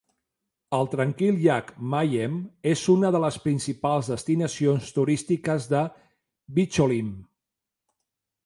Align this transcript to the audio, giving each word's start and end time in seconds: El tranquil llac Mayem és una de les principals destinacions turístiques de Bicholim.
El 0.75 0.87
tranquil 0.93 1.35
llac 1.41 1.67
Mayem 1.91 2.39
és 2.71 2.85
una 2.95 3.11
de 3.17 3.21
les 3.25 3.37
principals 3.45 4.09
destinacions 4.15 4.89
turístiques 4.99 5.69
de 5.75 5.83
Bicholim. 6.61 7.17